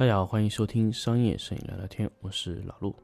[0.00, 2.96] 大家好，欢迎收听商业摄影聊聊天，我是老陆。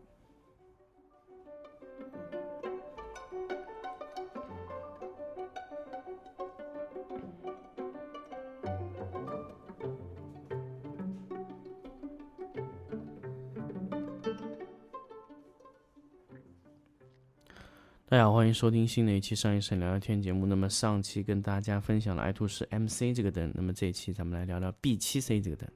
[18.08, 20.46] 大家好，欢迎收听新的一期商业摄影聊聊天节目。
[20.46, 25.68] 那么上期跟大家分享了爱图仕 MC 这个灯，那么这一期咱们来聊聊 B7C 这个灯。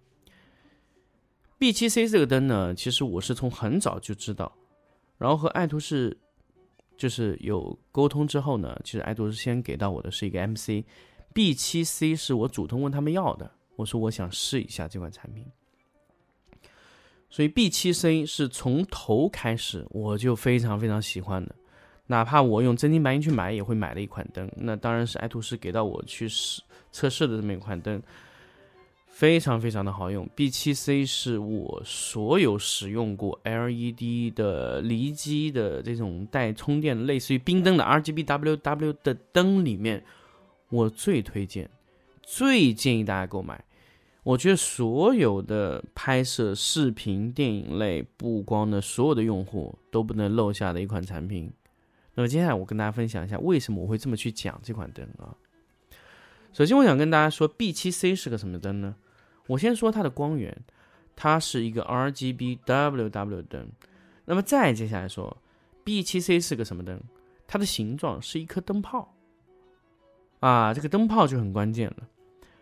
[1.60, 4.50] B7C 这个灯呢，其实我是从很早就知道，
[5.18, 6.16] 然后和爱图仕
[6.96, 15.44] 就是有沟通之后呢，其实爱图仕先给到我的是一个 MC，B7C 是我主动问他们要的，我说我想试一下这款产品，
[17.28, 21.54] 所以 B7C 是从头开始我就非常非常喜欢的，
[22.06, 28.02] 哪怕我用真金白银去买也会买的一款灯，那当然是爱图仕给到我去试测试的这么一款灯。
[29.20, 40.02] 非常非常的好用，B7C 是我所有使用过 LED 的离机的这种带充电，类似于冰灯的 RGBWW 的灯里面，
[40.70, 41.68] 我最推荐、
[42.22, 43.62] 最建议大家购买。
[44.22, 51.52] 我觉得所有的拍摄视频、电影类布光的所有的用户都不能漏下的一款产品。
[52.14, 55.36] 那么接下来我跟大家分享一下为什么我会这么去讲这款灯啊。
[56.54, 58.96] 首先，我想跟大家说，B7C 是个什么灯呢？
[59.50, 60.56] 我先说它的光源，
[61.16, 63.68] 它是一个 RGBWW 灯。
[64.24, 65.36] 那么再接下来说
[65.84, 67.00] ，B7C 是个什么灯？
[67.48, 69.12] 它的形状是一颗灯泡。
[70.38, 71.96] 啊，这个灯泡就很关键了。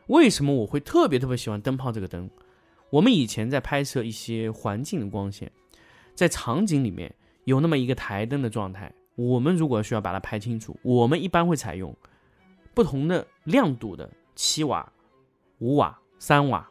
[0.07, 2.31] 为什么我会特别特别喜欢灯泡这个灯？
[2.89, 5.53] 我们以前在拍摄一些环境的光线，
[6.15, 7.15] 在场景里面
[7.45, 11.95] 有那么一个台灯的状态，我们如果需要把它拍清楚，我们一般会采用
[12.73, 14.91] 不同的亮度的七瓦、
[15.59, 16.67] 五瓦、三瓦。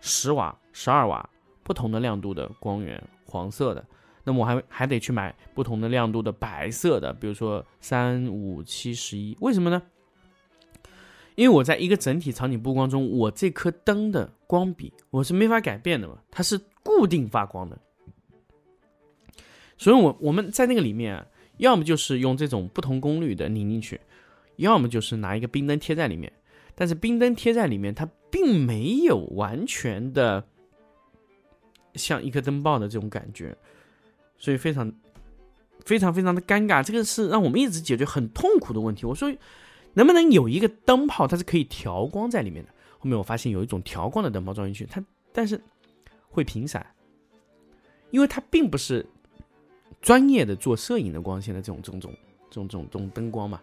[0.00, 1.28] 十瓦、十二瓦
[1.62, 3.84] 不同的亮度的光源，黄色的，
[4.24, 9.82] 那么我还还得去买不同的亮度的白色的，比如说三、五、七、十一，为什么呢？
[11.34, 17.78] 因为我在一个整体场景布光中，我这颗灯的光比我是没法改变的嘛，它是固定发光的，
[19.76, 21.26] 所以我我们在那个里面，
[21.58, 24.00] 要么就是用这种不同功率的拧进去，
[24.56, 26.32] 要么就是拿一个冰灯贴在里面。
[26.74, 30.46] 但是冰灯贴在里面，它并没有完全的
[31.94, 33.56] 像一颗灯泡的这种感觉，
[34.36, 34.92] 所以非常
[35.82, 36.84] 非常非常的尴尬。
[36.84, 39.06] 这个是让我们一直解决很痛苦的问题。
[39.06, 39.34] 我说，
[39.94, 42.70] 能不能有一个灯泡，它是可以调光在里面的？
[42.98, 45.02] 后面我发现有一种调光的灯泡装进去，它
[45.32, 45.58] 但是
[46.28, 46.86] 会频闪，
[48.10, 49.06] 因为它并不是
[50.02, 52.18] 专业的做摄影的光线的这种这种这种
[52.50, 53.62] 这种这种灯光嘛，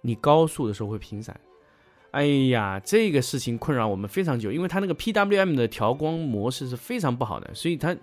[0.00, 1.38] 你高速的时候会频闪。
[2.12, 7.96] 哎呀，这个事情困扰我们非常久，因为它那个 PWM 的调光模式是非常不好的，所以它，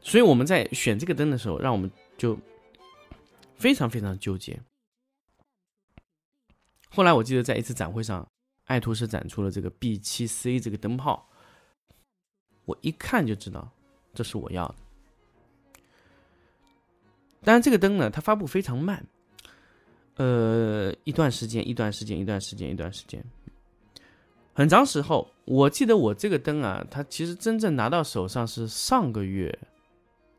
[0.00, 2.38] 所以我们在选这个灯的时候，让我们就
[3.56, 4.60] 非常非常纠结。
[6.90, 8.28] 后来我记得在一次展会上，
[8.64, 11.26] 爱图仕展出了这个 B7C 这个灯泡，
[12.66, 13.70] 我一看就知道
[14.12, 14.74] 这是我要的。
[17.44, 19.04] 当然，这个灯呢，它发布非常慢，
[20.16, 23.24] 呃，一段时间，一段时间，一段时间，一段时间，
[24.54, 25.28] 很长时候。
[25.44, 29.58] 我记得我这个灯啊，它其实真正拿到手上是上个月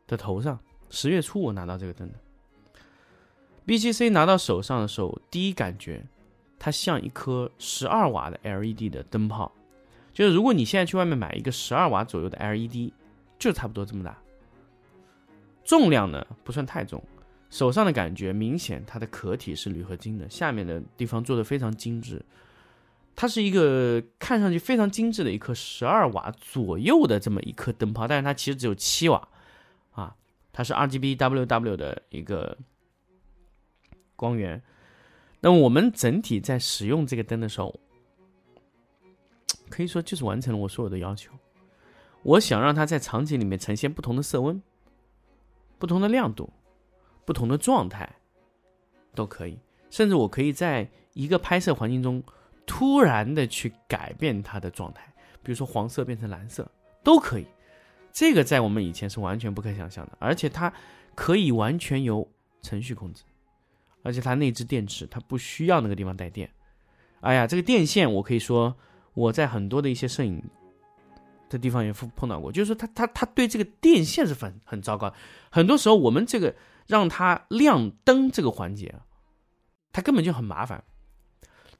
[0.06, 2.14] 的头上，十月初我拿到这个灯的。
[3.66, 6.02] BGC 拿到手上的时候，第一感觉，
[6.58, 9.52] 它像一颗十二瓦的 LED 的灯泡，
[10.14, 12.90] 就是如果你现在去外面买一个十二瓦左右的 LED，
[13.38, 14.18] 就差不多这么大。
[15.64, 17.02] 重量呢不算太重，
[17.50, 22.24] 手上的感觉明显，它的壳体是铝合金的，下面的地方做的非常精致。
[23.16, 29.28] 它是一个看上去非常精致的一颗十二瓦左右的这么一颗灯泡，但是它其实只有七瓦
[29.92, 30.16] 啊，
[30.52, 32.58] 它是 RGBWW 的一个
[34.16, 34.60] 光源。
[35.40, 37.78] 那么我们整体在使用这个灯的时候，
[39.68, 41.30] 可以说就是完成了我所有的要求。
[42.22, 44.60] 我想让它在场景里面呈现不同的色温。
[45.78, 46.50] 不同的亮度，
[47.24, 48.08] 不同的状态，
[49.14, 49.58] 都可以。
[49.90, 52.22] 甚至我可以在一个拍摄环境中，
[52.66, 55.12] 突然的去改变它的状态，
[55.42, 56.68] 比如说黄色变成蓝色，
[57.02, 57.46] 都可以。
[58.12, 60.72] 这个在我们以前是完全不可想象的，而且它
[61.14, 62.28] 可以完全由
[62.62, 63.22] 程序控制，
[64.02, 66.50] 而且它内置电池，它不需要那个地方带电。
[67.20, 68.76] 哎呀，这个电线，我可以说
[69.14, 70.42] 我在很多的一些摄影。
[71.56, 75.14] 的地方也碰碰到过，就是说他他他对这个电线是很很糟糕，
[75.50, 76.54] 很多时候我们这个
[76.86, 79.06] 让它亮灯这个环节啊，
[79.92, 80.84] 它根本就很麻烦。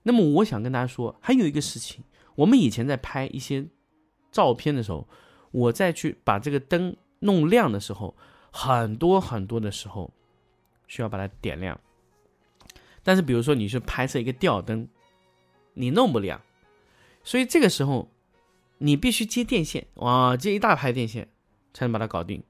[0.04, 2.04] 那么我想跟大家说，还有一个事情，
[2.36, 3.66] 我们以前在拍一些
[4.30, 5.08] 照片的时候，
[5.50, 8.16] 我再去把这个灯弄亮的时候，
[8.50, 10.12] 很多很多的时候
[10.86, 11.78] 需要把它点亮。
[13.02, 14.88] 但是比如说你去拍摄一个吊灯，
[15.74, 16.40] 你弄不亮，
[17.22, 18.08] 所以这个时候
[18.84, 21.26] 你必须接电线，哇，接一大排电线
[21.72, 22.42] 才能把它搞定。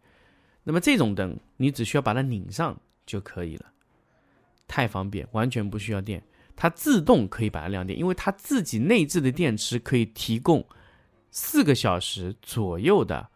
[0.65, 3.67] 那么这种灯，你只需要把它拧上就可以了，
[4.67, 6.23] 太方便，完全不需要电。
[6.57, 10.67] 它自动可以把它亮电，因为它自己内置的电池可以提供
[11.31, 13.29] 四个小时左右的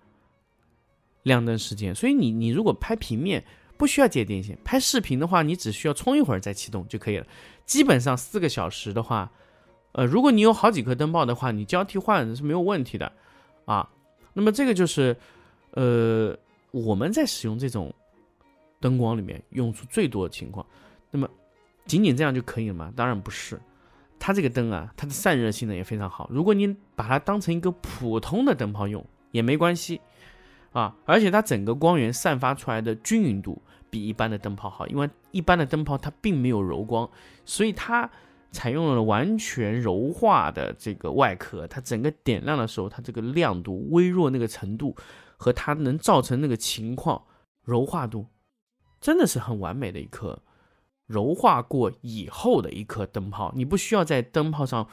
[1.22, 3.44] 亮灯时间，所以你你如果拍平面
[3.76, 7.26] 不需要接电线，拍视频的话，你只需要充一会儿再启动就可以了。
[7.64, 9.30] 基本上四个小时的话，
[9.98, 13.10] 呃，如果你有好几颗灯泡的话，你交替换是没有问题的
[13.64, 13.90] 啊。
[14.32, 15.16] 那么这个就是
[15.72, 16.36] 呃
[16.70, 17.92] 我们在使用这种
[18.78, 20.64] 灯光里面用处最多的情况，
[21.10, 21.28] 那么。
[21.88, 22.92] 仅仅这样就可以了吗？
[22.94, 23.58] 当然不是，
[24.18, 26.28] 它这个灯啊，它的散热性能也非常好。
[26.30, 29.98] 如果你把它当成一个普通的灯泡用也没关系
[30.72, 37.08] 啊，而且它整个光源散发出来的均匀度比一般的灯泡好，因为一般的灯泡它并没有柔光，
[37.46, 38.10] 所以它
[38.50, 44.96] 采用了完全柔化的这个外壳，它整个点亮的时候，它这个亮度、微弱那个程度
[45.36, 47.22] 和它能造成那个情况
[47.64, 48.26] 柔化度，
[49.00, 50.42] 真的是很完美的一颗。
[51.06, 54.86] 柔化过以后的一颗灯泡，你不需要在灯泡上，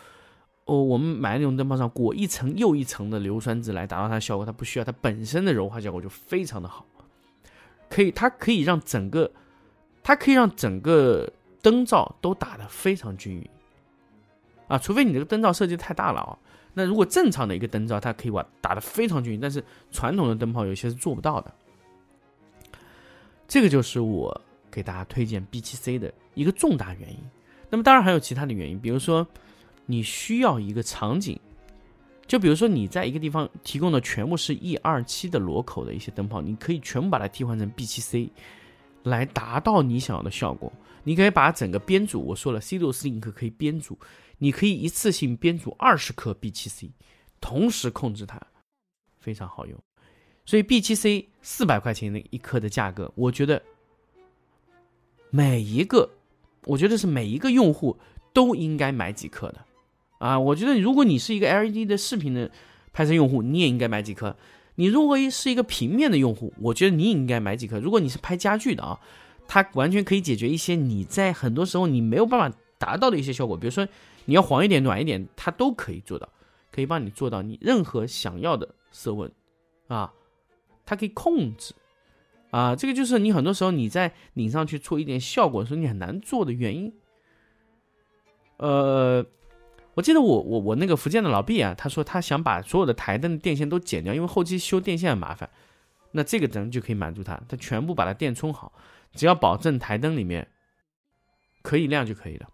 [0.63, 6.86] 哦，我们买那种灯泡上裹一层又一层的硫酸纸来达到它的效果，它不需要，它本身的柔化效果就非常的好，
[7.90, 9.30] 可以，它可以让整个，
[10.01, 11.30] 它可以让整个
[11.65, 13.50] 灯罩都打得非常均匀，
[14.67, 16.38] 啊，除非你这个灯罩设计太大了啊，
[16.75, 21.51] 那如果正常的一个灯罩，它可以把打得非常均匀，但是传统的灯泡有些是做不到的，
[23.47, 24.39] 这个就是我。
[24.71, 27.17] 给大家推荐 B7C 的一个重大原因，
[27.69, 29.25] 那么当然还有其他的原因，比如说
[29.85, 31.39] 你需要一个场景，
[32.27, 38.29] 就比如说你在一个地方提供的全部是 E 二七的螺口的一些灯泡，你可以全部把它替换成 B7C，
[39.03, 40.69] 来达到你想要的效果。
[41.06, 43.98] 你可以把整个编组，我说了，C 六四 Link 可以编组，
[44.40, 46.90] 你可以一次性编组二十颗 B7C，
[47.40, 48.42] 同时控制它，
[49.18, 49.80] 非常好用。
[50.46, 53.63] 所以 B7C 四百块钱的一颗的价格，我觉得。
[55.31, 56.12] 每一个，
[56.63, 58.00] 我觉得是每一个用户
[58.31, 59.66] 都应该买几颗的，
[60.19, 62.50] 啊，我觉得如果你是一个 LED 的视频的
[62.94, 64.38] 拍摄用户，你也应该买几颗。
[64.75, 67.81] 你如果是一个平面的用户，我觉得你也应该买几颗。
[67.81, 69.01] 如果你是拍家具的啊，
[69.47, 73.88] 它完全可以解决一些你在很多时候你没有办法达到的一些效果，比如说
[74.25, 76.27] 你要黄一点、暖一点，它都可以做到，
[76.71, 79.31] 可以帮你做到你任何想要的色温，
[79.88, 80.12] 啊，
[80.86, 81.74] 它可以控制。
[82.51, 86.94] 啊，这个就是你很多时候你在拧上去出一点效果的时候，你很难做的原因。
[88.57, 89.25] 呃，
[89.94, 95.50] 我记得我我我那个福建的老毕啊，他说他想把所有的台灯的电线都剪掉，因为后期修电线很麻烦。
[96.12, 98.72] 那这个灯就可以满足他，他全部把它电充好，
[99.15, 100.48] 只要保证台灯里面
[101.62, 102.50] 可以亮就可以了。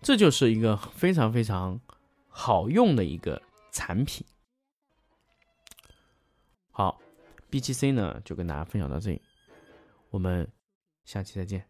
[0.00, 1.80] 这就是一个非常非常
[2.28, 3.42] 好用的一个
[3.72, 4.24] 产品。
[6.70, 7.00] 好
[7.50, 9.20] b 七 c 呢就跟大家分享到这里
[10.10, 10.48] 我们
[11.04, 11.66] 下期再见。